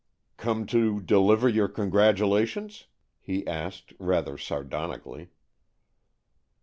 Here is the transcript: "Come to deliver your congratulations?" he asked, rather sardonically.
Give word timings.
"Come 0.37 0.65
to 0.65 0.99
deliver 0.99 1.47
your 1.47 1.67
congratulations?" 1.67 2.87
he 3.19 3.45
asked, 3.45 3.93
rather 3.99 4.35
sardonically. 4.35 5.29